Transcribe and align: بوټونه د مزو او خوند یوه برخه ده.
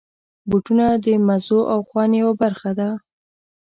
بوټونه 0.49 0.85
د 1.05 1.05
مزو 1.27 1.59
او 1.73 1.79
خوند 1.87 2.11
یوه 2.21 2.33
برخه 2.41 2.71
ده. 2.79 2.89